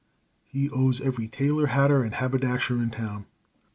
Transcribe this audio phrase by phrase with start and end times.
[0.47, 3.27] He owes every tailor, hatter, and haberdasher in town.